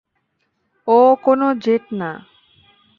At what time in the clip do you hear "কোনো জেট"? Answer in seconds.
1.23-1.83